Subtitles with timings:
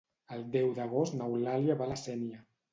[0.37, 2.45] El deu d'agost n'Eulàlia va a la Sénia.